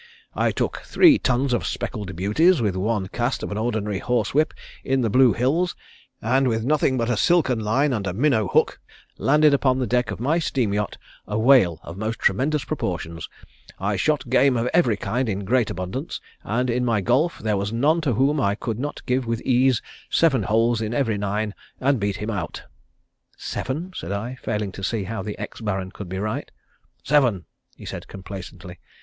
I 0.33 0.49
took 0.51 0.79
three 0.83 1.19
tons 1.19 1.53
of 1.53 1.63
speckled 1.63 2.15
beauties 2.15 2.59
with 2.59 2.75
one 2.75 3.05
cast 3.09 3.43
of 3.43 3.51
an 3.51 3.57
ordinary 3.59 3.99
horse 3.99 4.33
whip 4.33 4.51
in 4.83 5.01
the 5.01 5.11
Blue 5.11 5.31
Hills, 5.33 5.75
and 6.23 6.47
with 6.47 6.65
nothing 6.65 6.97
but 6.97 7.07
a 7.07 7.15
silken 7.15 7.59
line 7.59 7.93
and 7.93 8.07
a 8.07 8.13
minnow 8.13 8.47
hook 8.47 8.79
landed 9.19 9.53
upon 9.53 9.77
the 9.77 9.85
deck 9.85 10.09
of 10.09 10.19
my 10.19 10.39
steam 10.39 10.73
yacht 10.73 10.97
a 11.27 11.37
whale 11.37 11.79
of 11.83 11.97
most 11.99 12.17
tremendous 12.17 12.63
proportions; 12.63 13.29
I 13.77 13.95
shot 13.95 14.27
game 14.27 14.57
of 14.57 14.67
every 14.73 14.97
kind 14.97 15.29
in 15.29 15.45
great 15.45 15.69
abundance 15.69 16.19
and 16.43 16.67
in 16.71 16.83
my 16.83 17.01
golf 17.01 17.37
there 17.37 17.55
was 17.55 17.71
none 17.71 18.01
to 18.01 18.13
whom 18.13 18.41
I 18.41 18.55
could 18.55 18.79
not 18.79 19.05
give 19.05 19.27
with 19.27 19.39
ease 19.41 19.83
seven 20.09 20.41
holes 20.41 20.81
in 20.81 20.95
every 20.95 21.19
nine 21.19 21.53
and 21.79 21.99
beat 21.99 22.15
him 22.15 22.31
out." 22.31 22.63
"Seven?" 23.37 23.91
said 23.95 24.11
I, 24.11 24.33
failing 24.41 24.71
to 24.71 24.83
see 24.83 25.03
how 25.03 25.21
the 25.21 25.37
ex 25.37 25.61
Baron 25.61 25.91
could 25.91 26.09
be 26.09 26.17
right. 26.17 26.49
"Seven," 27.03 27.45
said 27.85 28.05
he 28.05 28.07
complacently. 28.07 28.79